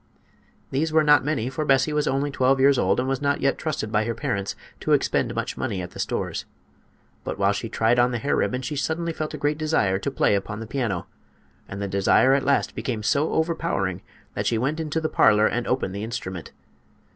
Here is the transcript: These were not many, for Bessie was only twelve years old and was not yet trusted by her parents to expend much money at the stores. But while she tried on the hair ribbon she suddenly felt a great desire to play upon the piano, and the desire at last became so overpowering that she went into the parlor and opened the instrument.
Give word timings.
These 0.71 0.91
were 0.91 1.03
not 1.03 1.23
many, 1.23 1.47
for 1.47 1.63
Bessie 1.63 1.93
was 1.93 2.07
only 2.07 2.31
twelve 2.31 2.59
years 2.59 2.79
old 2.79 2.99
and 2.99 3.07
was 3.07 3.21
not 3.21 3.39
yet 3.39 3.59
trusted 3.59 3.91
by 3.91 4.05
her 4.05 4.15
parents 4.15 4.55
to 4.79 4.93
expend 4.93 5.35
much 5.35 5.57
money 5.57 5.79
at 5.79 5.91
the 5.91 5.99
stores. 5.99 6.45
But 7.23 7.37
while 7.37 7.53
she 7.53 7.69
tried 7.69 7.99
on 7.99 8.09
the 8.09 8.17
hair 8.17 8.35
ribbon 8.35 8.63
she 8.63 8.75
suddenly 8.75 9.13
felt 9.13 9.35
a 9.35 9.37
great 9.37 9.59
desire 9.59 9.99
to 9.99 10.09
play 10.09 10.33
upon 10.33 10.59
the 10.59 10.65
piano, 10.65 11.05
and 11.67 11.79
the 11.83 11.87
desire 11.87 12.33
at 12.33 12.41
last 12.43 12.73
became 12.73 13.03
so 13.03 13.31
overpowering 13.33 14.01
that 14.33 14.47
she 14.47 14.57
went 14.57 14.79
into 14.79 14.99
the 14.99 15.07
parlor 15.07 15.45
and 15.45 15.67
opened 15.67 15.93
the 15.93 16.03
instrument. 16.03 16.51